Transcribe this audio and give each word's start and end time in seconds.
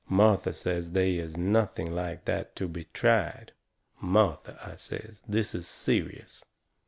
Martha 0.09 0.51
says 0.51 0.93
they 0.93 1.17
is 1.17 1.37
nothing 1.37 1.93
like 1.93 2.25
that 2.25 2.55
to 2.55 2.67
be 2.67 2.85
tried. 2.85 3.51
"Martha," 3.99 4.57
I 4.65 4.73
says, 4.73 5.21
"this 5.27 5.53
is 5.53 5.67
serious. 5.67 6.43